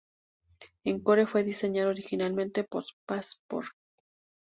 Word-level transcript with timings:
Encore 0.87 1.27
fue 1.27 1.43
diseñado 1.43 1.91
originalmente 1.91 2.63
por 2.63 2.83
Passport. 3.05 3.67